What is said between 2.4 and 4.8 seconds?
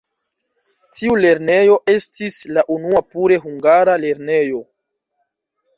la unua pure hungara lernejo.